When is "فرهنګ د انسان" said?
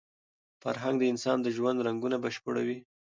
0.61-1.37